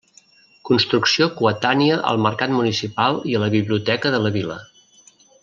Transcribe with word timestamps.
Construcció 0.69 1.27
coetània 1.41 1.99
al 2.13 2.23
mercat 2.27 2.55
municipal 2.55 3.21
i 3.33 3.37
a 3.37 3.43
la 3.45 3.51
biblioteca 3.59 4.15
de 4.17 4.25
la 4.27 4.33
vila. 4.41 4.59